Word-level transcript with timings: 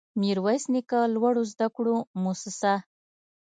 ميرويس 0.19 0.63
نيکه 0.73 0.99
لوړو 1.15 1.43
زده 1.51 1.67
کړو 1.75 1.95
مؤسسه 2.23 2.73